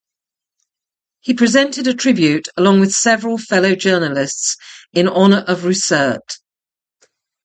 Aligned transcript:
He 1.19 1.35
presented 1.35 1.85
a 1.85 1.93
tribute, 1.93 2.47
along 2.57 2.79
with 2.79 2.91
several 2.91 3.37
fellow 3.37 3.75
journalists, 3.75 4.57
in 4.93 5.07
honor 5.07 5.45
of 5.47 5.59
Russert. 5.61 6.39